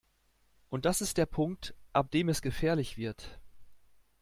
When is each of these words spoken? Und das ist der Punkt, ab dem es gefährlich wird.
Und 0.71 0.85
das 0.85 1.01
ist 1.01 1.17
der 1.19 1.27
Punkt, 1.27 1.75
ab 1.93 2.09
dem 2.09 2.27
es 2.27 2.41
gefährlich 2.41 2.97
wird. 2.97 3.39